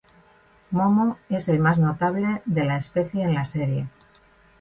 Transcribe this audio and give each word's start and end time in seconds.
Momo 0.71 1.19
es 1.29 1.47
el 1.47 1.59
más 1.59 1.77
notable 1.77 2.41
de 2.45 2.63
la 2.65 2.77
especie 2.77 3.21
en 3.23 3.35
la 3.35 3.45
serie. 3.45 3.87